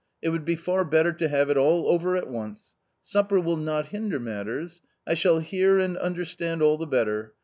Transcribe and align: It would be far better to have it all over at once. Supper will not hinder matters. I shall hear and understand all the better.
It 0.19 0.29
would 0.29 0.45
be 0.45 0.55
far 0.55 0.83
better 0.83 1.13
to 1.13 1.27
have 1.27 1.51
it 1.51 1.57
all 1.57 1.87
over 1.87 2.17
at 2.17 2.27
once. 2.27 2.73
Supper 3.03 3.39
will 3.39 3.55
not 3.55 3.89
hinder 3.89 4.19
matters. 4.19 4.81
I 5.05 5.13
shall 5.13 5.37
hear 5.37 5.77
and 5.77 5.95
understand 5.95 6.63
all 6.63 6.77
the 6.79 6.87
better. 6.87 7.35